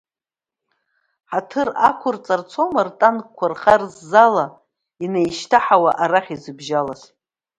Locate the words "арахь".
6.03-6.31